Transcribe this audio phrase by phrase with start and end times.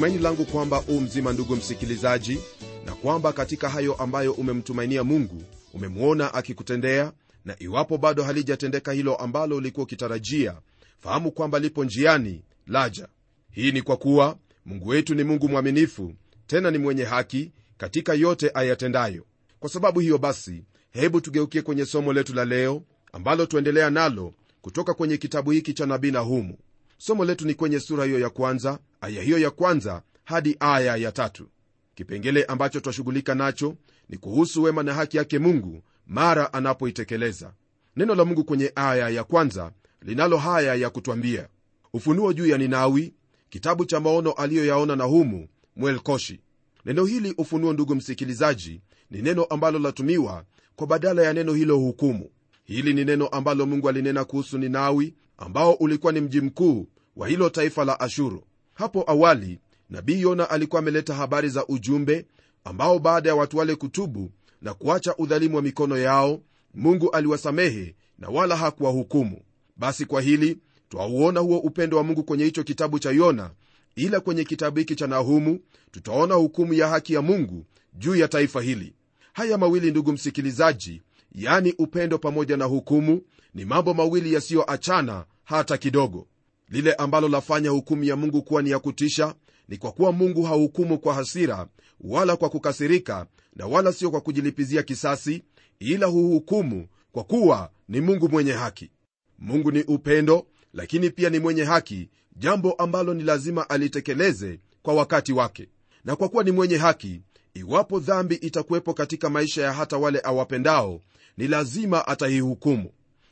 [0.00, 2.38] tumaini langu kwamba u mzima ndugu msikilizaji
[2.86, 5.42] na kwamba katika hayo ambayo umemtumainia mungu
[5.74, 7.12] umemwona akikutendea
[7.44, 10.56] na iwapo bado halijatendeka hilo ambalo ulikuwa ukitarajia
[10.98, 13.08] fahamu kwamba lipo njiani laja.
[13.50, 16.14] Hii ni kwa kuwa mungu wetu ni mungu mwaminifu
[16.46, 19.24] tena ni mwenye haki katika yote ayatendayo.
[19.58, 24.94] Kwa sababu hiyo basi hebu tugeukie kwenye somo letu la leo ambalo tuendelea nalo kutoka
[24.94, 26.58] kwenye kitabu hiki cha nabii nahumu
[27.02, 31.12] somo letu ni kwenye sura hiyo ya kwanza aya hiyo ya kwanza hadi aya ya
[31.12, 31.48] tatu.
[31.94, 33.76] Kipengele ambacho twashughulika nacho
[34.08, 37.52] ni kuhusu wema na haki yake mungu mara anapoitekeleza.
[37.96, 41.48] Neno la mungu kwenye aya ya kwanza linalo haya ya kutwambia.
[41.92, 43.14] Ufunuo juu ya ninawi
[43.50, 46.40] kitabu cha maono aliyoyaona nahumu mwelkoshi.
[46.84, 50.44] Neno hili ufunuo ndugu msikilizaji ni neno ambalo latumiwa
[50.76, 52.30] kwa badala ya neno hilo hukumu.
[52.64, 56.86] Hili ni neno ambalo mungu alinena kuhusu ninawi ambao ulikuwa ni mji mkuu
[57.16, 58.44] wa hilo taifa la ashuru.
[58.74, 59.58] Hapo awali
[59.90, 62.26] nabii yona alikuwa ameleta habari za ujumbe
[62.64, 64.30] ambao baada ya watu wale kutubu
[64.62, 66.40] na kuacha udhalimu wa mikono yao
[66.74, 69.40] mungu aliwasamehe na wala hakuwahukumu.
[69.76, 70.58] Basi kwa hili
[70.88, 73.50] twauona huo upendo wa mungu kwenye hicho kitabu cha yona
[73.96, 77.64] ila kwenye kitabu hiki cha nahumu tutaona hukumu ya haki ya mungu
[77.94, 78.94] juu ya taifa hili.
[79.32, 81.02] Haya mawili ndugu msikilizaji
[81.34, 83.22] yani upendo pamoja na hukumu
[83.54, 86.26] ni mambo mawili yasiyoachana hata kidogo.
[86.68, 89.34] Lile ambalo lafanya hukumu ya mungu kuwa ni ya kutisha
[89.68, 91.66] ni kwa kuwa mungu hahukumu kwa hasira
[92.00, 95.42] wala kwa kukasirika na wala sio kwa kujilipizia kisasi
[95.78, 98.90] ila huhukumu kwa kuwa ni mungu mwenye haki.
[99.38, 105.32] Mungu ni upendo lakini pia ni mwenye haki jambo ambalo ni lazima alitekeleze kwa wakati
[105.32, 105.68] wake.
[106.04, 107.20] Na kwa kuwa ni mwenye haki
[107.54, 111.00] iwapo dhambi itakuwepo katika maisha ya hata wale awapendao
[111.36, 112.90] ni lazima ataihukumu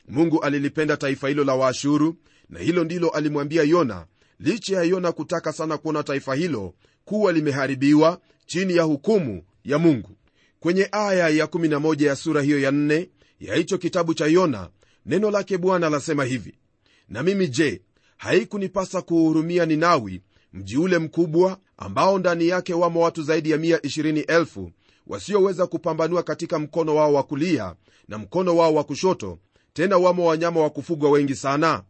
[0.09, 2.15] mungu alilipenda taifa hilo la waashuru
[2.49, 4.05] na hilo ndilo alimwambia yona.
[4.39, 6.73] Licha ya yona kutaka sana kuona taifa hilo
[7.05, 10.09] kuwa limeharibiwa chini ya hukumu ya mungu.
[10.59, 13.07] Kwenye aya ya 11 ya sura hiyo ya 4
[13.39, 14.69] ya hicho kitabu cha yona
[15.05, 16.55] neno lake bwana lasema hivi
[17.09, 17.81] na mimi je
[18.17, 20.21] haikunipasa kuuhurumia ninawi
[20.53, 24.69] mji ule mkubwa ambao ndani yake wamo watu zaidi ya 120,000
[25.07, 27.75] wasioweza kupambanua katika mkono wao wa kulia
[28.07, 29.39] na mkono wao wa kushoto
[29.73, 31.83] tena wamo wanyama wa kufugwa wengi sana.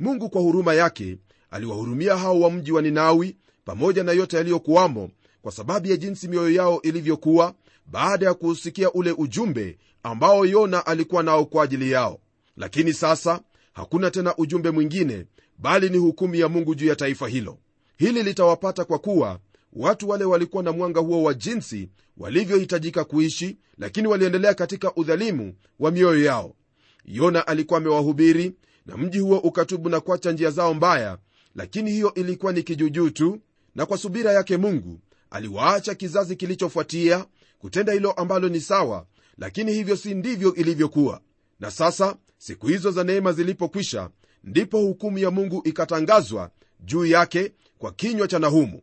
[0.00, 1.18] Mungu kwa huruma yake
[1.50, 5.10] aliwahurumia hao wa mji wa ninawi pamoja na yote yaliyokuwamo
[5.42, 7.54] kwa sababu ya jinsi mioyo yao ilivyokuwa
[7.86, 12.20] baada ya kuusikia ule ujumbe ambao yona alikuwa nao kwa ajili yao.
[12.56, 13.40] Lakini sasa
[13.72, 15.26] hakuna tena ujumbe mwingine
[15.58, 17.58] bali ni hukumu ya mungu juu ya taifa hilo.
[17.96, 19.38] Hili litawapata kwa kuwa
[19.72, 25.90] watu wale walikuwa na mwanga huo wa jinsi walivyohitajika kuishi lakini waliendelea katika udhalimu wa
[25.90, 26.54] mioyo yao
[27.04, 28.52] yona alikuwa amewahubiri
[28.86, 31.18] na mji huo ukatubu na kuacha njia zao mbaya
[31.54, 33.40] lakini hiyo ilikuwa ni kijujuu tu
[33.74, 35.00] na kwa subira yake mungu
[35.30, 37.26] aliwaacha kizazi kilichofuatia
[37.58, 39.06] kutenda hilo ambalo ni sawa
[39.38, 41.20] lakini hivyo si ndivyo ilivyokuwa.
[41.60, 44.10] Na sasa siku hizo za neema zilipokwisha
[44.44, 46.50] ndipo hukumu ya mungu ikatangazwa
[46.80, 48.82] juu yake kwa kinywa cha nahumu.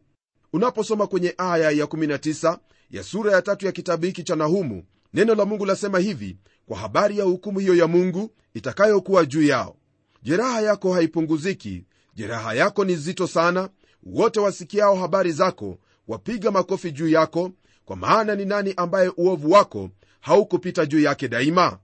[0.53, 2.57] Unaposoma kwenye aya ya 19
[2.91, 6.37] ya sura ya tatu ya kitabu hiki cha nahumu neno la mungu lasema hivi
[6.71, 9.75] kwa habari ya hukumu hiyo ya mungu itakayokuwa juu yao.
[10.23, 11.83] Jeraha yako haipunguziki.
[12.15, 13.69] Jeraha yako ni zito sana.
[14.03, 15.77] Wote wasikiao habari zako
[16.07, 17.51] wapiga makofi juu yako
[17.85, 19.89] kwa maana ni nani ambaye uovu wako
[20.19, 21.79] haukupita juu yake daima?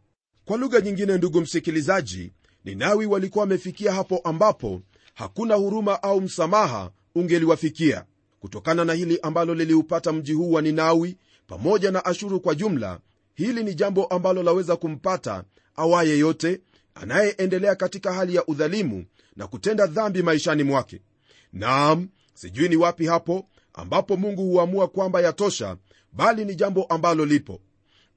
[0.45, 2.31] Kwa lugha nyingine ndugu msikilizaji
[2.65, 4.81] ninawi walikuwa wamefikia hapo ambapo
[5.13, 8.05] hakuna huruma au msamaha ungeliwafikia.
[8.39, 11.17] Kutokana na hili ambalo liliupata mji huu wa ninawi
[11.47, 12.99] pamoja na ashuru kwa jumla
[13.37, 15.43] hili ni jambo ambalo laweza kumpata
[15.75, 16.61] awaye yote
[16.95, 19.05] anayeendelea katika hali ya udhalimu
[19.35, 21.01] na kutenda dhambi maishani mwake.
[21.53, 25.77] Naam sijui ni wapi hapo ambapo mungu huamua kwamba yatosha
[26.13, 27.61] bali ni jambo ambalo lipo.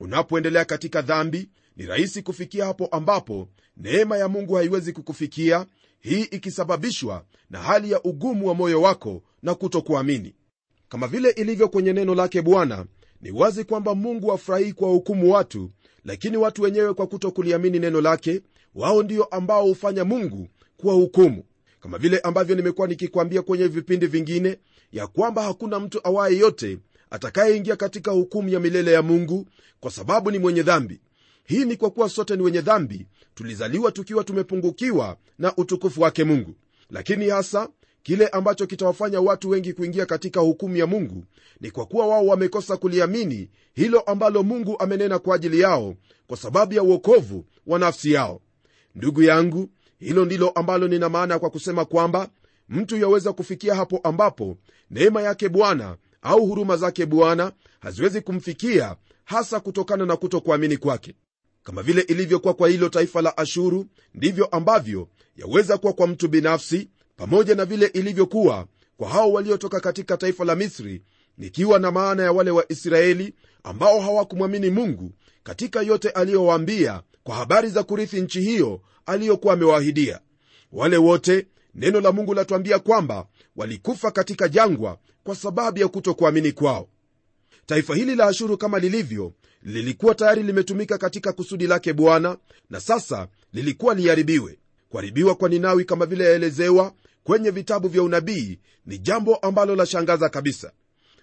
[0.01, 5.67] Unapoendelea katika dhambi ni rahisi kufikia hapo ambapo neema ya mungu haiwezi kukufikia
[6.01, 10.35] hii ikisababishwa na hali ya ugumu wa moyo wako na kutokuamini.
[10.89, 12.87] Kama vile ilivyo kwenye neno lake bwana
[13.21, 15.71] ni wazi kwamba mungu hafurahii kwa hukumu watu
[16.05, 18.41] lakini watu wenyewe kwa kuto kuliamini neno lake
[18.75, 21.45] wao ndio ambao hufanya mungu kuwa hukumu.
[21.81, 24.59] Kama vile ambavyo nimekuwa nikikwambia kwenye vipindi vingine
[24.93, 26.79] ya kwamba hakuna mtu awaye yote
[27.11, 29.47] atakayeingia katika hukumu ya milele ya mungu
[29.81, 31.01] kwa sababu ni mwenye dhambi.
[31.45, 36.55] Hii ni kwa kuwa sote ni wenye dhambi tulizaliwa tukiwa tumepungukiwa na utukufu wake mungu.
[36.91, 37.69] Lakini hasa
[38.03, 41.25] kile ambacho kitawafanya watu wengi kuingia katika hukumu ya mungu
[41.61, 45.95] ni kwa kuwa wao wamekosa kuliamini hilo ambalo mungu amenena kwa ajili yao
[46.27, 48.41] kwa sababu ya uokovu wa nafsi yao.
[48.95, 49.69] Ndugu yangu
[49.99, 52.29] hilo ndilo ambalo nina maana kwa kusema kwamba
[52.69, 54.57] mtu yaweza kufikia hapo ambapo
[54.91, 61.15] neema yake bwana au huruma zake bwana haziwezi kumfikia hasa kutokana na kutokuamini kwake.
[61.63, 66.89] Kama vile ilivyokuwa kwa hilo taifa la ashuru ndivyo ambavyo yaweza kuwa kwa mtu binafsi
[67.21, 71.03] pamoja na vile ilivyokuwa kwa hao waliotoka katika taifa la misri
[71.39, 75.13] nikiwa na maana ya wale waisraeli ambao hawakumwamini mungu
[75.43, 80.21] katika yote aliyowaambia kwa habari za kurithi nchi hiyo aliyokuwa amewaahidia
[80.73, 83.27] wale wote neno la mungu latuambia kwamba
[83.57, 86.89] walikufa katika jangwa kwa sababu ya kutokuamini kwao.
[87.67, 89.33] Taifa hili la ashuru kama lilivyo
[89.63, 92.37] lilikuwa tayari limetumika katika kusudi lake bwana
[92.71, 94.59] na sasa lilikuwa liharibiwe.
[94.89, 96.93] Kuharibiwa kwa ninawi kama vile yaelezewa
[97.25, 100.73] kwenye vitabu vya unabii ni jambo ambalo lashangaza kabisa.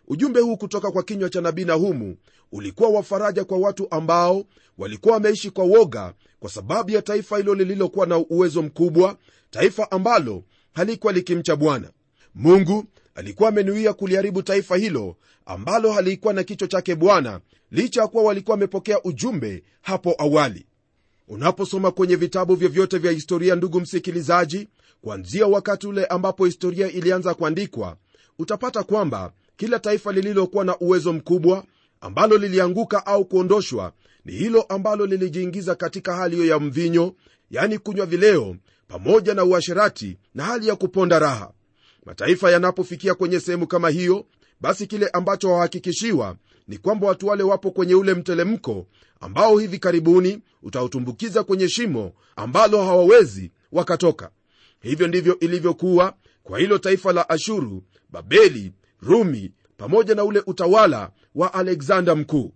[0.07, 2.17] Ujumbe huu kutoka kwa kinywa cha nabii nahumu
[2.51, 4.45] ulikuwa wa faraja kwa watu ambao
[4.77, 9.17] walikuwa wameishi kwa woga kwa sababu ya taifa hilo lililokuwa na uwezo mkubwa
[9.49, 11.91] taifa ambalo halikuwa likimcha bwana.
[12.35, 12.83] Mungu
[13.15, 15.15] alikuwa amenuia kuliharibu taifa hilo
[15.45, 17.41] ambalo halikuwa na kichwa chake bwana
[17.71, 20.65] licha ya kuwa walikuwa wamepokea ujumbe hapo awali.
[21.27, 24.67] Unaposoma kwenye vitabu vyovyote vya historia ndugu msikilizaji
[25.07, 27.97] kuanzia wakati ule ambapo historia ilianza kuandikwa
[28.39, 31.63] utapata kwamba kila taifa lililokuwa na uwezo mkubwa
[32.01, 33.93] ambalo lilianguka au kuondoshwa
[34.25, 37.15] ni hilo ambalo lilijiingiza katika hali hiyo ya mvinyo
[37.51, 38.55] yani kunywa vileo
[38.87, 41.51] pamoja na uasherati na hali ya kuponda raha.
[42.05, 44.25] Mataifa yanapofikia kwenye sehemu kama hiyo
[44.61, 46.35] basi kile ambacho wahakikishiwa
[46.67, 48.85] ni kwamba watu wale wapo kwenye ule mtelemko
[49.19, 54.29] ambao hivi karibuni utautumbukiza kwenye shimo ambalo hawawezi wakatoka
[54.81, 56.13] hivyo ndivyo ilivyokuwa
[56.43, 58.71] kwa hilo taifa la ashuru babeli
[59.01, 62.53] rumi pamoja na ule utawala wa alexander mkuu.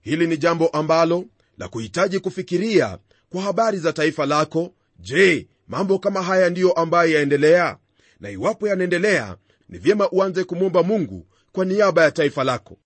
[0.00, 1.24] Hili ni jambo ambalo
[1.58, 2.98] la kuhitaji kufikiria
[3.30, 4.74] kwa habari za taifa lako.
[4.98, 7.76] Je mambo kama haya ndiyo ambayo yaendelea?
[8.20, 9.36] Na iwapo yanaendelea
[9.68, 12.78] ni vyema uanze kumwomba mungu kwa niaba ya taifa lako.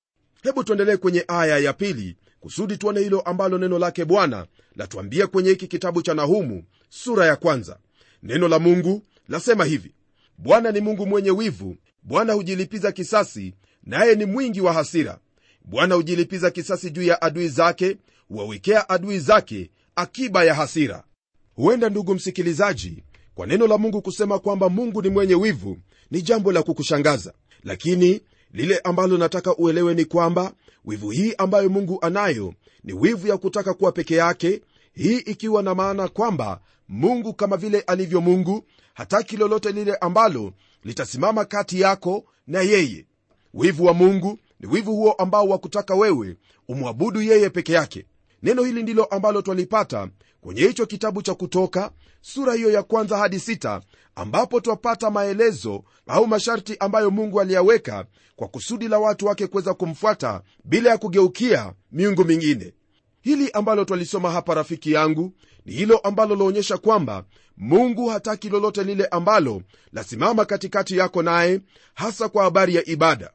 [0.43, 4.47] Hebu tuendelee kwenye aya ya pili kusudi tuone hilo ambalo neno lake bwana
[4.77, 7.79] latuambia kwenye hiki kitabu cha nahumu sura ya kwanza
[8.27, 9.95] neno la mungu lasema hivi
[10.39, 15.19] bwana ni mungu mwenye wivu bwana hujilipiza kisasi naye ni mwingi wa hasira.
[15.65, 17.97] Bwana hujilipiza kisasi juu ya adui zake
[18.29, 21.05] huwawekea adui zake akiba ya hasira.
[21.55, 23.03] Huenda ndugu msikilizaji
[23.35, 25.79] kwa neno la mungu kusema kwamba mungu ni mwenye wivu
[26.11, 27.33] ni jambo la kukushangaza.
[27.65, 28.21] Lakini
[28.53, 30.53] lile ambalo nataka uelewe ni kwamba
[30.85, 34.61] wivu hii ambayo mungu anayo ni wivu ya kutaka kuwa peke yake
[34.97, 40.53] hii ikiwa na maana kwamba mungu kama vile alivyo mungu hataki lolote lile ambalo
[40.85, 43.07] litasimama kati yako na yeye.
[43.55, 46.37] Wivu wa mungu ni wivu huo ambao wakutaka wewe
[46.69, 48.07] umwabudu yeye peke yake.
[48.43, 50.09] Neno hili ndilo ambalo twalipata
[50.41, 53.81] kwenye hicho kitabu cha kutoka sura hiyo ya kwanza hadi sita
[54.15, 58.05] ambapo twapata maelezo au masharti ambayo mungu aliyaweka
[58.37, 62.73] kwa kusudi la watu wake kuweza kumfuata bila ya kugeukia miungu mingine
[63.27, 65.33] hili ambalo twalisoma hapa rafiki yangu
[65.65, 67.25] ni hilo ambalo laonyesha kwamba
[67.57, 71.61] mungu hataki lolote lile ambalo lasimama katikati yako naye
[71.95, 73.31] hasa kwa habari ya ibada.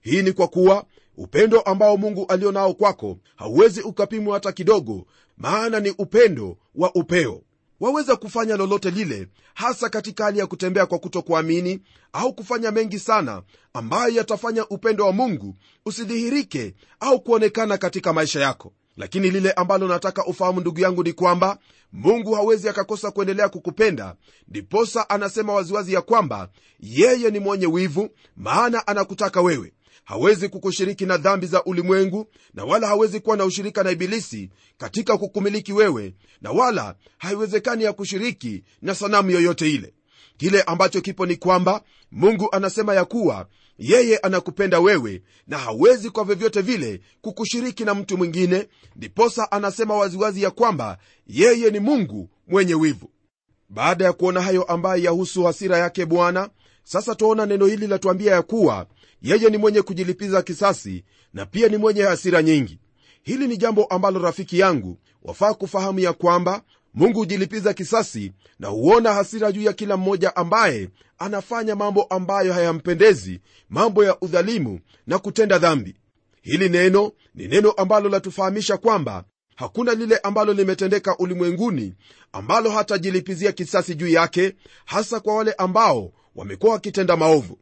[0.00, 0.84] Hii ni kwa kuwa
[1.16, 7.42] upendo ambao mungu alio nao kwako hauwezi ukapimwa hata kidogo maana ni upendo wa upeo.
[7.80, 11.80] Waweza kufanya lolote lile hasa katika hali ya kutembea kwa kutokuamini
[12.12, 18.72] au kufanya mengi sana ambayo yatafanya upendo wa mungu usidhihirike au kuonekana katika maisha yako
[18.96, 21.58] lakini lile ambalo nataka ufahamu ndugu yangu ni kwamba
[21.92, 24.16] mungu hawezi akakosa kuendelea kukupenda.
[24.48, 26.48] Ndiposa anasema waziwazi ya kwamba
[26.80, 29.72] yeye ni mwenye wivu maana anakutaka wewe.
[30.04, 35.18] Hawezi kukushiriki na dhambi za ulimwengu na wala hawezi kuwa na ushirika na ibilisi katika
[35.18, 39.94] kukumiliki wewe na wala haiwezekani ya kushiriki na sanamu yoyote ile.
[40.36, 43.46] Kile ambacho kipo ni kwamba mungu anasema ya kuwa
[43.78, 50.42] yeye anakupenda wewe na hawezi kwa vyovyote vile kukushiriki na mtu mwingine ndiposa anasema waziwazi
[50.42, 53.10] ya kwamba yeye ni mungu mwenye wivu.
[53.68, 56.50] Baada ya kuona hayo ambayo yahusu hasira yake bwana
[56.84, 58.86] sasa twaona neno hili latuambia ya kuwa
[59.22, 62.78] yeye ni mwenye kujilipiza kisasi na pia ni mwenye hasira nyingi.
[63.22, 66.62] Hili ni jambo ambalo rafiki yangu wafaa kufahamu ya kwamba
[66.96, 70.88] mungu hujilipiza kisasi na huona hasira juu ya kila mmoja ambaye
[71.18, 75.96] anafanya mambo ambayo hayampendezi mambo ya udhalimu na kutenda dhambi.
[76.42, 79.24] Hili neno ni neno ambalo latufahamisha kwamba
[79.56, 81.94] hakuna lile ambalo limetendeka ulimwenguni
[82.32, 84.52] ambalo hatajilipizia kisasi juu yake
[84.84, 87.58] hasa kwa wale ambao wamekuwa wakitenda maovu.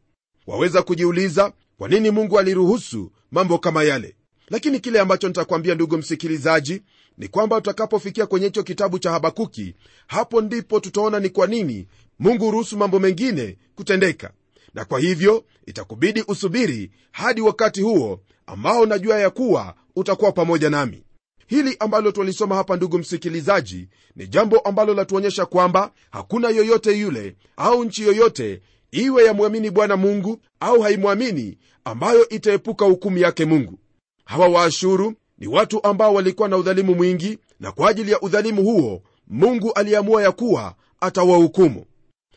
[0.47, 4.15] Waweza kujiuliza kwa nini mungu aliruhusu mambo kama yale?
[4.49, 6.81] Lakini kile ambacho nitakwambia ndugu msikilizaji
[7.17, 9.75] ni kwamba tutakapofikia kwenye hicho kitabu cha habakuki
[10.07, 11.87] hapo ndipo tutaona ni kwa nini
[12.19, 14.31] mungu huruhusu mambo mengine kutendeka.
[14.73, 21.03] Na kwa hivyo itakubidi usubiri hadi wakati huo ambao najua ya kuwa utakuwa pamoja nami.
[21.47, 27.83] Hili ambalo twalisoma hapa ndugu msikilizaji ni jambo ambalo latuonyesha kwamba hakuna yoyote yule au
[27.85, 33.79] nchi yoyote iwe yamwamini bwana mungu au haimwamini ambayo itaepuka hukumu yake mungu.
[34.25, 39.01] Hawa waashuru ni watu ambao walikuwa na udhalimu mwingi na kwa ajili ya udhalimu huo
[39.27, 41.85] mungu aliamua ya kuwa atawahukumu.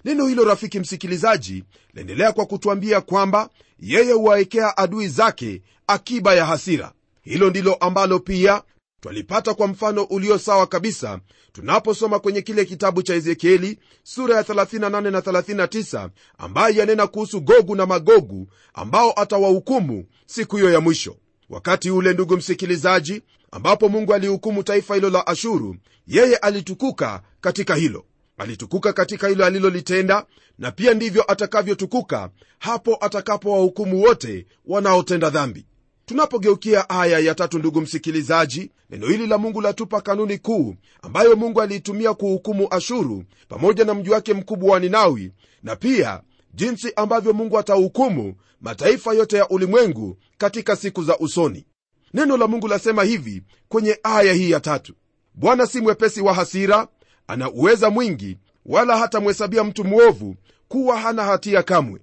[0.04, 1.64] Neno hilo rafiki msikilizaji
[1.94, 6.92] laendelea kwa kutwambia kwamba yeye huwaekea adui zake akiba ya hasira.
[7.22, 8.62] Hilo ndilo ambalo pia
[9.00, 11.20] twalipata kwa mfano ulio sawa kabisa
[11.52, 17.74] tunaposoma kwenye kile kitabu cha ezekieli sura ya 38 na 39 ambaye yanena kuhusu gogu
[17.76, 21.16] na magogu ambao atawahukumu siku hiyo ya mwisho
[21.50, 25.76] wakati ule ndugu msikilizaji ambapo mungu alihukumu taifa hilo la ashuru
[26.06, 28.04] yeye alitukuka katika hilo.
[28.38, 30.26] Alitukuka katika hilo alilolitenda
[30.58, 35.66] na pia ndivyo atakavyotukuka hapo atakapowahukumu wote wanaotenda dhambi.
[36.06, 41.60] Tunapogeukia aya ya tatu ndugu msikilizaji neno hili la mungu latupa kanuni kuu ambayo mungu
[41.62, 46.20] aliitumia kuhukumu ashuru pamoja na mji wake mkubwa wa ninawi na pia
[46.54, 51.66] jinsi ambavyo mungu atahukumu mataifa yote ya ulimwengu katika siku za usoni.
[52.14, 54.94] Neno la mungu lasema hivi kwenye aya hii ya tatu.
[55.34, 56.88] Bwana si mwepesi wa hasira
[57.26, 60.36] ana uweza mwingi wala hatamhesabia mtu mwovu
[60.68, 62.00] kuwa hana hatia kamwe.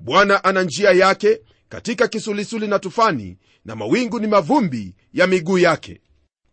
[0.00, 6.00] Bwana ana njia yake katika kisulisuli na tufani na mawingu ni mavumbi ya miguu yake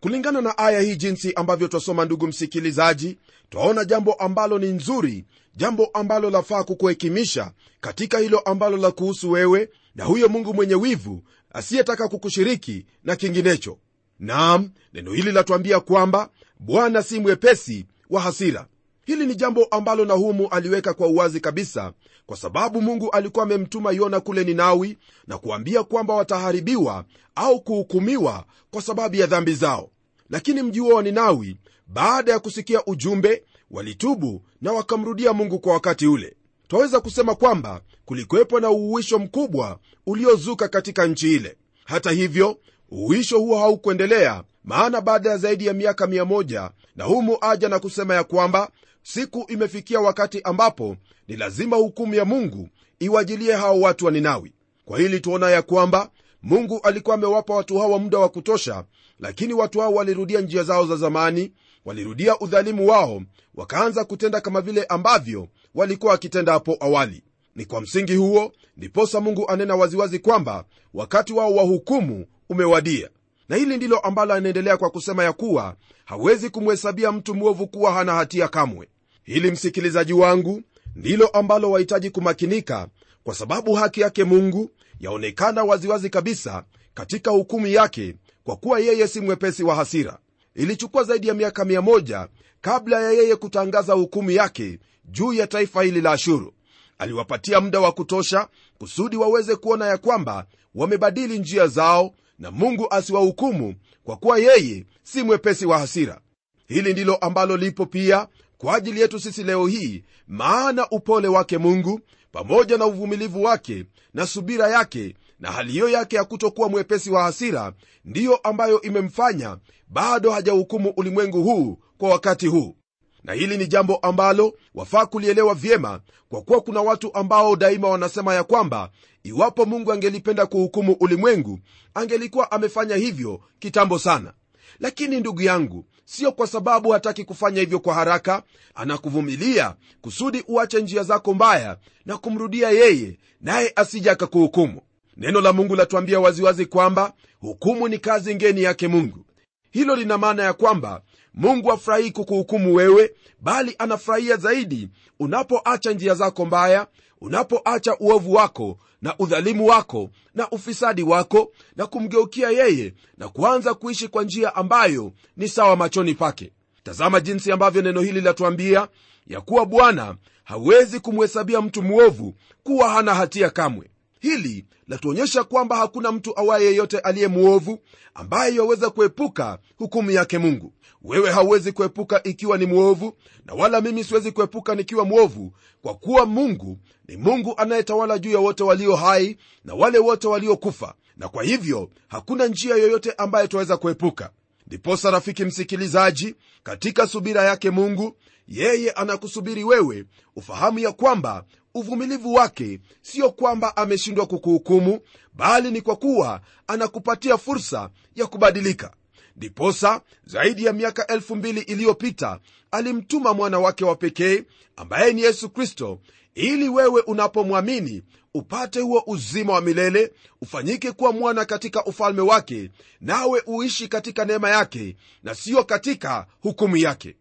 [0.03, 3.17] kulingana na aya hii jinsi ambavyo twasoma ndugu msikilizaji
[3.50, 9.69] twaona jambo ambalo ni nzuri jambo ambalo lafaa kukuhekimisha katika hilo ambalo la kuhusu wewe
[9.95, 13.77] na huyo mungu mwenye wivu asiyetaka kukushiriki na kinginecho.
[14.19, 16.29] Nam neno hili latuambia kwamba
[16.60, 18.67] bwana si mwepesi wa hasira.
[19.05, 21.93] Hili ni jambo ambalo nahumu aliweka kwa uwazi kabisa
[22.25, 27.05] kwa sababu mungu alikuwa amemtuma yona kule ninawi na kuambia kwamba wataharibiwa
[27.36, 29.89] au kuhukumiwa kwa sababu ya dhambi zao
[30.30, 36.08] lakini mji huo wa ninawi baada ya kusikia ujumbe walitubu na wakamrudia mungu kwa wakati
[36.08, 36.36] ule.
[36.68, 41.58] Twaweza kusema kwamba kulikuwepo na uhuisho mkubwa uliozuka katika nchi ile.
[41.86, 42.58] Hata hivyo
[42.92, 48.15] uhuisho huo haukuendelea maana baada ya zaidi ya miaka 1 na humu aja na kusema
[48.15, 48.70] ya kwamba
[49.03, 54.53] siku imefikia wakati ambapo ni lazima hukumu ya mungu iwajilie hao watu wa ninawi.
[54.86, 56.10] Kwa hili tuona ya kwamba
[56.43, 58.83] mungu alikuwa amewapa watu hawa muda wa kutosha
[59.19, 61.51] lakini watu hao walirudia njia zao za zamani
[61.85, 63.21] walirudia udhalimu wao
[63.55, 67.23] wakaanza kutenda kama vile ambavyo walikuwa wakitenda hapo awali.
[67.55, 73.09] Ni kwa msingi huo ndiposa mungu anena waziwazi kwamba wakati wao wa hukumu umewadia.
[73.50, 78.13] Na hili ndilo ambalo anaendelea kwa kusema ya kuwa hawezi kumhesabia mtu mwovu kuwa hana
[78.13, 78.88] hatia kamwe.
[79.23, 80.62] Hili msikilizaji wangu
[80.95, 82.88] ndilo ambalo wahitaji kumakinika
[83.23, 84.69] kwa sababu haki yake mungu
[85.03, 90.19] yaonekana waziwazi kabisa katika hukumu yake kwa kuwa yeye si mwepesi wa hasira.
[90.55, 92.27] Ilichukua zaidi ya miaka 1
[92.62, 96.53] kabla ya yeye kutangaza hukumu yake juu ya taifa hili la ashuru.
[96.98, 100.45] Aliwapatia muda wa kutosha kusudi waweze kuona ya kwamba
[100.75, 106.22] wamebadili njia zao na mungu asiwahukumu kwa kuwa yeye si mwepesi wa hasira.
[106.67, 112.00] Hili ndilo ambalo lipo pia kwa ajili yetu sisi leo hii maana upole wake mungu
[112.38, 117.24] pamoja na uvumilivu wake na subira yake na hali hiyo yake ya kutokuwa mwepesi wa
[117.24, 117.74] hasira
[118.06, 122.75] ndiyo ambayo imemfanya bado hajahukumu ulimwengu huu kwa wakati huu.
[123.24, 128.34] Na hili ni jambo ambalo wafaa kulielewa vyema kwa kuwa kuna watu ambao daima wanasema
[128.34, 128.90] ya kwamba
[129.24, 131.60] iwapo mungu angelipenda kuhukumu ulimwengu
[131.94, 134.34] angelikuwa amefanya hivyo kitambo sana.
[134.80, 138.43] Lakini ndugu yangu sio kwa sababu hataki kufanya hivyo kwa haraka.
[138.75, 144.81] Anakuvumilia kusudi uache njia zako mbaya na kumrudia yeye naye asija akakuhukumu.
[145.17, 149.25] Neno la mungu latuambia waziwazi kwamba hukumu ni kazi ngeni yake mungu.
[149.72, 151.01] Hilo lina maana ya kwamba
[151.34, 153.12] mungu afurahii kukuhukumu wewe
[153.42, 156.88] bali anafurahia zaidi unapoacha njia zako mbaya
[157.22, 164.08] unapoacha uovu wako na udhalimu wako na ufisadi wako na kumgeukia yeye na kuanza kuishi
[164.08, 166.52] kwa njia ambayo ni sawa machoni pake.
[166.84, 168.88] Tazama jinsi ambavyo neno hili latuambia
[169.28, 173.90] ya kuwa bwana hawezi kumhesabia mtu mwovu kuwa hana hatia kamwe
[174.24, 177.80] hili latuonyesha kwamba hakuna mtu awaye yeyote aliye mwovu
[178.13, 180.74] ambaye yaweza kuepuka hukumu yake mungu.
[181.01, 183.13] Wewe hauwezi kuepuka ikiwa ni mwovu
[183.46, 186.77] na wala mimi siwezi kuepuka nikiwa mwovu kwa kuwa mungu
[187.08, 191.89] ni mungu anayetawala juu ya wote walio hai na wale wote waliokufa na kwa hivyo
[192.08, 194.30] hakuna njia yoyote ambaye twaweza kuepuka.
[194.68, 198.15] Ndiposa rafiki msikilizaji katika subira yake mungu
[198.48, 201.44] yeye anakusubiri wewe ufahamu ya kwamba
[201.75, 202.80] uvumilivu wake.
[203.01, 205.00] Sio kwamba ameshindwa kukuhukumu
[205.34, 208.94] bali ni kwa kuwa anakupatia fursa ya kubadilika.
[209.36, 212.39] Ndiposa zaidi ya miaka elfu mbili iliyopita
[212.72, 214.44] alimtuma mwana wake wa pekee
[214.75, 216.00] ambaye ni yesu kristo
[216.36, 218.03] ili wewe unapomwamini
[218.34, 224.50] upate huo uzima wa milele ufanyike kuwa mwana katika ufalme wake nawe uishi katika neema
[224.50, 227.15] yake na siyo katika hukumu yake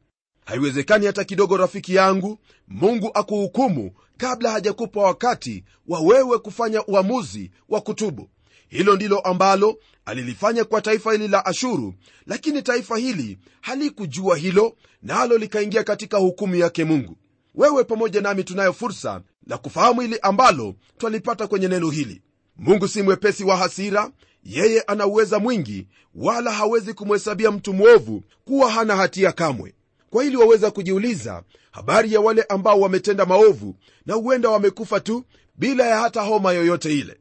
[0.44, 7.80] haiwezekani hata kidogo rafiki yangu mungu akuhukumu kabla hajakupa wakati wa wewe kufanya uamuzi wa
[7.80, 8.28] kutubu.
[8.68, 11.94] Hilo ndilo ambalo alilifanya kwa taifa hili la ashuru
[12.26, 17.16] lakini taifa hili halikujua hilo nalo na likaingia katika hukumu yake mungu.
[17.54, 22.22] Wewe pamoja nami tunayo fursa la kufahamu hili ambalo twalipata kwenye neno hili.
[22.56, 24.10] Mungu si mwepesi wa hasira
[24.44, 29.74] yeye ana uweza mwingi wala hawezi kumhesabia mtu mwovu kuwa hana hatia kamwe
[30.12, 35.86] kwa hili waweza kujiuliza habari ya wale ambao wametenda maovu na huenda wamekufa tu bila
[35.86, 37.16] ya hata homa yoyote ile.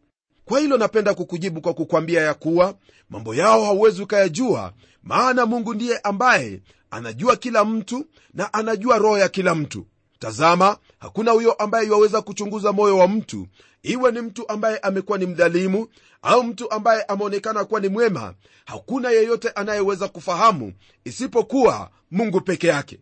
[0.46, 2.76] Kwa hilo napenda kukujibu kwa kukwambia ya kuwa
[3.10, 4.74] mambo yao hauwezi ukayajua
[5.04, 9.86] maana mungu ndiye ambaye anajua kila mtu na anajua roho ya kila mtu
[10.22, 13.48] tazama hakuna huyo ambaye iwaweza kuchunguza moyo wa mtu
[13.84, 15.88] iwe ni mtu ambaye amekuwa ni mdhalimu
[16.22, 18.34] au mtu ambaye ameonekana kuwa ni mwema.
[18.66, 20.74] Hakuna yeyote anayeweza kufahamu
[21.06, 23.00] isipokuwa mungu peke yake.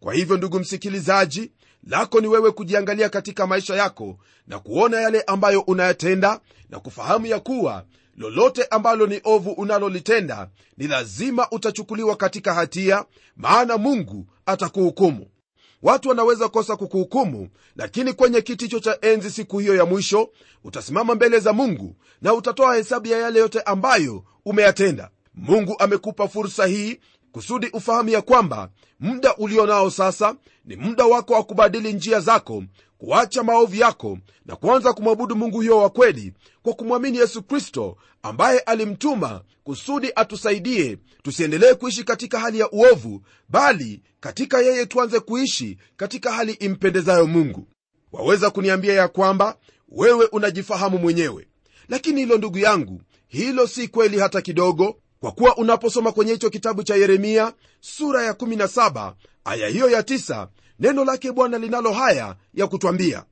[0.00, 1.52] Kwa hivyo ndugu msikilizaji
[1.86, 7.40] lako ni wewe kujiangalia katika maisha yako na kuona yale ambayo unayatenda na kufahamu ya
[7.40, 7.84] kuwa
[8.16, 13.04] lolote ambalo ni ovu unalolitenda ni lazima utachukuliwa katika hatia
[13.36, 15.26] maana mungu atakuhukumu
[15.82, 20.30] watu wanaweza kosa kukuhukumu lakini kwenye kiti hicho cha enzi siku hiyo ya mwisho
[20.64, 25.10] utasimama mbele za mungu na utatoa hesabu ya yale yote ambayo umeyatenda.
[25.34, 27.00] Mungu amekupa fursa hii
[27.32, 32.64] kusudi ufahamu ya kwamba muda ulio nao sasa ni muda wako wa kubadili njia zako
[32.98, 38.58] kuacha maovu yako na kuanza kumwabudu mungu huyo wa kweli kwa kumwamini yesu kristo ambaye
[38.58, 46.32] alimtuma kusudi atusaidie tusiendelee kuishi katika hali ya uovu bali katika yeye tuanze kuishi katika
[46.32, 47.66] hali impendezayo mungu.
[48.12, 49.56] Waweza kuniambia ya kwamba
[49.88, 51.48] wewe unajifahamu mwenyewe.
[51.88, 56.82] Lakini hilo ndugu yangu hilo si kweli hata kidogo kwa kuwa unaposoma kwenye hicho kitabu
[56.82, 60.48] cha yeremia sura ya 17 aya hiyo ya 9
[60.80, 63.24] neno lake bwana linalo haya ya kutwambia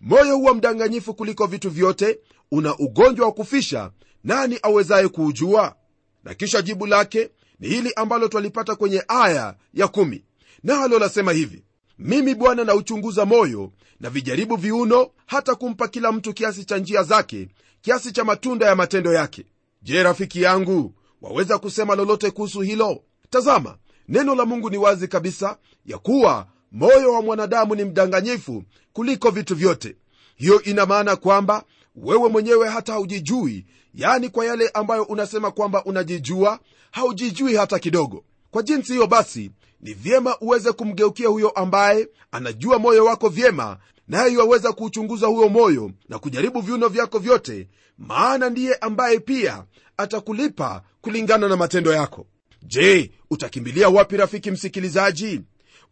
[0.00, 2.18] moyo huwa mdanganyifu kuliko vitu vyote
[2.50, 3.90] una ugonjwa wa kufisha
[4.24, 5.76] nani awezaye kuujua?
[6.24, 7.30] Na kisha jibu lake
[7.60, 10.20] ni hili ambalo twalipata kwenye aya ya 1
[10.62, 11.64] nalo lasema hivi
[11.98, 17.48] mimi bwana nauchunguza moyo na vijaribu viuno hata kumpa kila mtu kiasi cha njia zake
[17.80, 19.44] kiasi cha matunda ya matendo yake.
[19.82, 23.02] Je rafiki yangu waweza kusema lolote kuhusu hilo?
[23.30, 23.76] Tazama
[24.08, 25.56] neno la mungu ni wazi kabisa
[25.86, 29.96] ya kuwa moyo wa mwanadamu ni mdanganyifu kuliko vitu vyote.
[30.36, 31.64] Hiyo ina maana kwamba
[31.96, 36.58] wewe mwenyewe hata haujijui yani kwa yale ambayo unasema kwamba unajijua
[36.90, 38.24] haujijui hata kidogo.
[38.50, 43.76] Kwa jinsi hiyo basi ni vyema uweze kumgeukia huyo ambaye anajua moyo wako vyema
[44.08, 49.64] naye iwaweza kuuchunguza huyo moyo na kujaribu viuno vyako vyote maana ndiye ambaye pia
[49.96, 52.26] atakulipa kulingana na matendo yako.
[52.62, 55.40] Je utakimbilia wapi rafiki msikilizaji?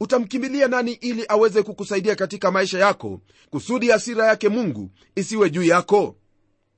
[0.01, 6.17] Utamkimbilia nani ili aweze kukusaidia katika maisha yako kusudi hasira yake mungu isiwe juu yako?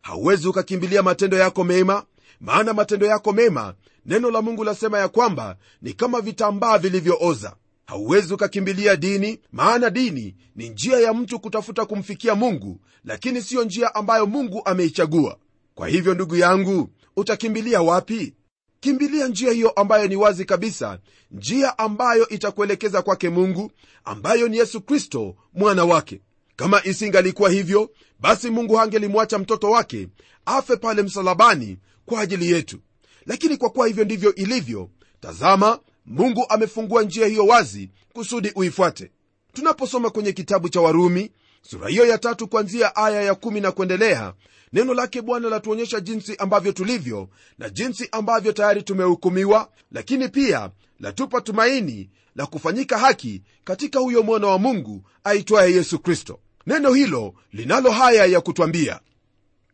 [0.03, 2.05] Hauwezi ukakimbilia matendo yako mema
[2.41, 3.75] maana matendo yako mema
[4.07, 7.57] neno la mungu lasema ya kwamba ni kama vitambaa vilivyooza.
[7.87, 13.95] Hauwezi ukakimbilia dini maana dini ni njia ya mtu kutafuta kumfikia mungu lakini siyo njia
[13.95, 15.39] ambayo mungu ameichagua.
[15.75, 18.35] Kwa hivyo ndugu yangu utakimbilia wapi?
[18.81, 20.99] Kimbilia njia hiyo ambayo ni wazi kabisa
[21.31, 23.71] njia ambayo itakuelekeza kwake mungu
[24.05, 26.21] ambayo ni yesu kristo mwana wake.
[26.57, 30.09] Kama isingalikuwa hivyo basi mungu hangelimwacha mtoto wake
[30.47, 32.79] afe pale msalabani kwa ajili yetu.
[33.27, 39.11] Lakini kwa kuwa hivyo ndivyo ilivyo tazama mungu amefungua njia hiyo wazi kusudi uifuate.
[39.53, 41.31] Tunaposoma kwenye kitabu cha warumi
[41.63, 44.35] sura hiyo ya tatu kuanzia aya ya kumi na kuendelea
[44.75, 51.41] neno lake bwana latuonyesha jinsi ambavyo tulivyo na jinsi ambavyo tayari tumehukumiwa lakini pia latupa
[51.41, 56.41] tumaini la kufanyika haki katika huyo mwana wa mungu aitwaye yesu kristo.
[56.67, 59.01] Neno hilo linalo haya ya kutwambia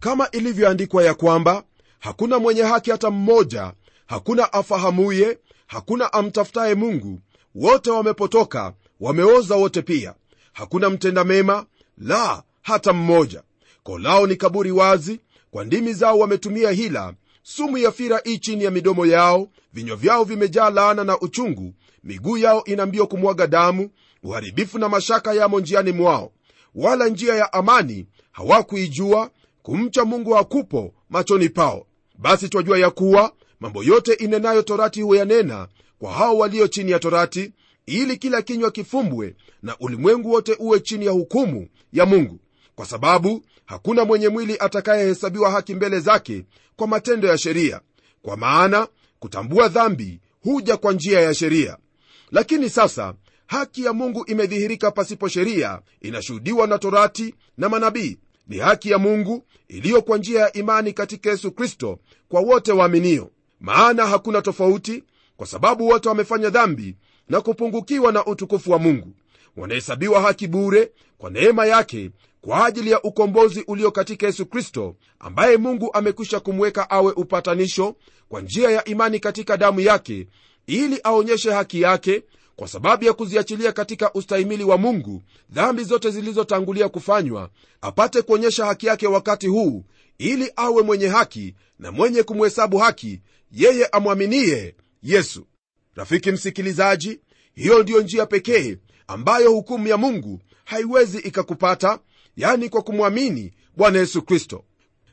[0.01, 1.65] kama ilivyoandikwa ya kwamba
[1.99, 3.73] hakuna mwenye haki hata mmoja
[4.07, 7.21] hakuna afahamuye hakuna amtafutaye mungu
[7.55, 10.15] wote wamepotoka wameoza wote pia.
[10.53, 11.67] Hakuna mtenda mema
[11.99, 13.43] la hata mmoja
[13.83, 17.15] kolao ni kaburi wazi kwa ndimi zao wametumia hila.
[17.43, 21.75] Sumu ya fira hii chini ya midomo yao vinywa vyao vimejaa laana na uchungu.
[22.05, 23.91] Miguu yao ina mbio kumwaga damu
[24.23, 26.33] uharibifu na mashaka yamo njiani mwao.
[26.75, 29.31] Wala njia ya amani hawakuijua
[29.63, 31.87] kumcha mungu hakupo machoni pao.
[32.19, 37.53] Basi twajua ya kuwa mambo yote inenayo torati huyanena kwa hao walio chini ya torati
[37.87, 42.39] ili kila kinywa kifumbwe na ulimwengu wote uwe chini ya hukumu ya mungu
[42.81, 46.45] kwa sababu hakuna mwenye mwili atakayehesabiwa haki mbele zake
[46.77, 47.81] kwa matendo ya sheria.
[48.23, 48.89] Kwa maana
[49.19, 51.77] kutambua dhambi huja kwa njia ya sheria.
[52.31, 53.15] Lakini sasa
[53.47, 58.19] haki ya mungu imedhihirika pasipo sheria inashuhudiwa na torati na manabii.
[58.49, 63.31] Ni haki ya mungu iliyo kwa njia ya imani katika yesu kristo kwa wote waaminio.
[63.61, 65.05] Maana hakuna tofauti
[65.37, 66.97] kwa sababu wote wamefanya dhambi
[67.29, 69.13] na kupungukiwa na utukufu wa mungu.
[69.57, 72.11] Wanahesabiwa haki bure kwa neema yake
[72.41, 77.97] kwa ajili ya ukombozi ulio katika yesu kristo ambaye mungu amekwisha kumweka awe upatanisho
[78.29, 80.27] kwa njia ya imani katika damu yake
[80.67, 82.23] ili aonyeshe haki yake
[82.57, 87.51] kwa sababu ya kuziachilia katika ustahimili wa mungu dhambi zote zilizotangulia kufanywa
[87.81, 89.85] apate kuonyesha haki yake wakati huu
[90.19, 93.21] ili awe mwenye haki na mwenye kumhesabu haki
[93.53, 95.47] yeye amwaminie yesu.
[95.95, 97.21] Rafiki msikilizaji
[97.55, 98.77] hiyo ndiyo njia pekee
[99.07, 101.99] ambayo hukumu ya mungu haiwezi ikakupata
[102.37, 104.65] yani kwa kumwamini bwana yesu kristo.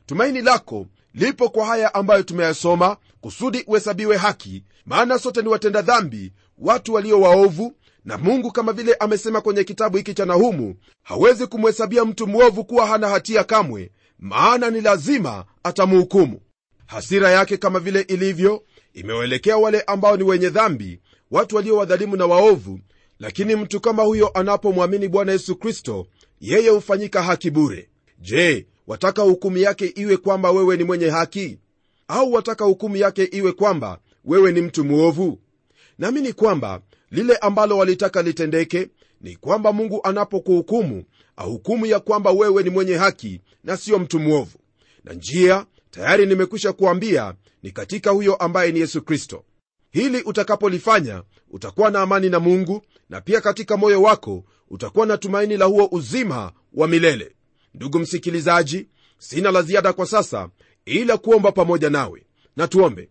[0.05, 6.33] Tumaini lako lipo kwa haya ambayo tumeyasoma kusudi uhesabiwe haki maana sote ni watenda dhambi
[6.57, 7.73] watu walio waovu
[8.05, 12.85] na mungu kama vile amesema kwenye kitabu hiki cha nahumu hawezi kumhesabia mtu mwovu kuwa
[12.87, 16.39] hana hatia kamwe maana ni lazima atamhukumu.
[16.85, 20.99] Hasira yake kama vile ilivyo imewaelekea wale ambao ni wenye dhambi
[21.31, 22.79] watu walio wadhalimu na waovu
[23.19, 26.07] lakini mtu kama huyo anapomwamini bwana yesu kristo
[26.39, 27.89] yeye hufanyika haki bure.
[28.19, 31.59] Je wataka hukumu yake iwe kwamba wewe ni mwenye haki?
[32.07, 35.39] Au wataka hukumu yake iwe kwamba wewe ni mtu mwovu?
[35.97, 38.87] Naamini kwamba lile ambalo walitaka litendeke
[39.21, 41.03] ni kwamba mungu anapokuhukumu
[41.35, 44.57] ahukumu ya kwamba wewe ni mwenye haki na siyo mtu mwovu.
[45.03, 49.43] Na njia tayari nimekwisha kuambia ni katika huyo ambaye ni yesu kristo.
[49.91, 55.57] Hili utakapolifanya utakuwa na amani na mungu na pia katika moyo wako utakuwa na tumaini
[55.57, 57.35] la huo uzima wa milele.
[57.73, 60.49] Ndugu msikilizaji sina la ziada kwa sasa
[60.85, 62.23] ila kuomba pamoja nawe.
[62.55, 63.09] Na tuombe.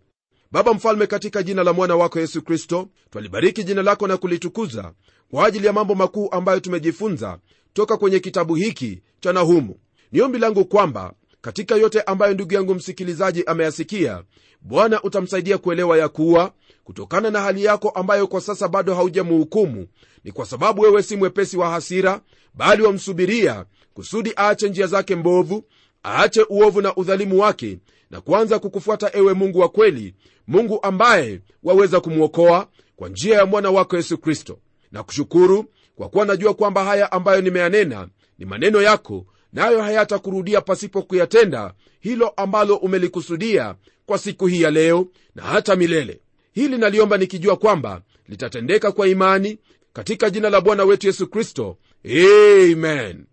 [0.53, 4.93] Baba mfalme katika jina la mwana wako yesu kristo twalibariki jina lako na kulitukuza
[5.31, 7.39] kwa ajili ya mambo makuu ambayo tumejifunza
[7.73, 9.77] toka kwenye kitabu hiki cha nahumu.
[10.13, 14.23] Ni ombi langu kwamba katika yote ambayo ndugu yangu msikilizaji ameyasikia
[14.61, 16.53] bwana utamsaidia kuelewa ya kuwa
[16.87, 19.87] kutokana na hali yako ambayo kwa sasa bado haujamuhukumu
[20.25, 22.21] ni kwa sababu wewe si mwepesi wa hasira
[22.55, 25.65] bali wamsubiria kusudi aache njia zake mbovu
[26.05, 27.79] aache uovu na udhalimu wake
[28.11, 30.15] na kuanza kukufuata ewe mungu wa kweli
[30.47, 34.59] mungu ambaye waweza kumwokoa kwa njia ya mwana wako yesu kristo.
[34.93, 35.65] Na kushukuru
[35.97, 42.29] kwa kuwa najua kwamba haya ambayo nimeyanena ni maneno yako nayo hayatakurudia pasipo kuyatenda hilo
[42.29, 43.75] ambalo umelikusudia
[44.07, 46.21] kwa siku hii ya leo na hata milele
[46.57, 49.59] hili naliomba nikijua kwamba litatendeka kwa imani
[49.93, 51.79] katika jina la bwana wetu yesu kristo.
[52.05, 53.27] Amen.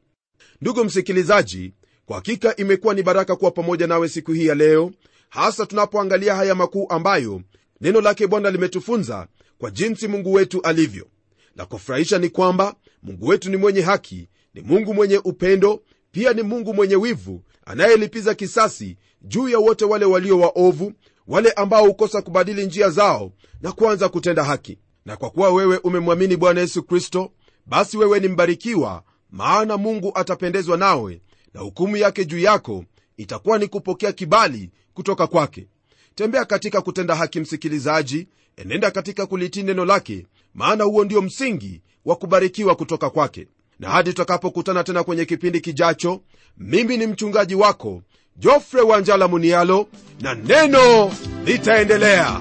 [0.62, 1.74] Ndugu msikilizaji
[2.06, 4.92] kwa hakika imekuwa ni baraka kuwa pamoja nawe siku hii ya leo
[5.30, 7.42] hasa tunapoangalia haya makuu ambayo
[7.82, 11.08] neno lake bwana limetufunza kwa jinsi mungu wetu alivyo.
[11.56, 15.82] La kufurahisha ni kwamba mungu wetu ni mwenye haki ni mungu mwenye upendo
[16.12, 20.94] pia ni mungu mwenye wivu anayelipiza kisasi juu ya wote wale walio waovu
[21.28, 23.32] wale ambao hukosa kubadili njia zao
[23.62, 24.78] na kuanza kutenda haki.
[25.06, 27.32] Na kwa kuwa wewe umemwamini bwana yesu kristo
[27.66, 31.22] basi wewe ni mbarikiwa maana mungu atapendezwa nawe
[31.54, 32.86] na hukumu yake juu yako
[33.18, 35.68] itakuwa ni kupokea kibali kutoka kwake.
[36.16, 38.28] Tembea katika kutenda haki msikilizaji.
[38.58, 43.48] Enenda katika kulitii neno lake maana huo ndio msingi wa kubarikiwa kutoka kwake.
[43.80, 46.22] Na hadi tutakapokutana tena kwenye kipindi kijacho
[46.58, 48.02] mimi ni mchungaji wako
[48.40, 49.88] jofre wanjala munialo
[50.22, 51.12] na neno
[51.46, 52.40] litaendelea.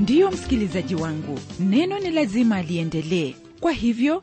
[0.00, 4.22] Ndiyo msikilizaji wangu neno ni lazima aliendelee kwa hivyo